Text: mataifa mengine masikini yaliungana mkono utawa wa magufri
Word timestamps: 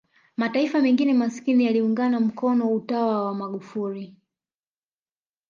mataifa 0.37 0.79
mengine 0.81 1.13
masikini 1.13 1.65
yaliungana 1.65 2.19
mkono 2.19 2.73
utawa 2.73 3.25
wa 3.25 3.33
magufri 3.33 4.15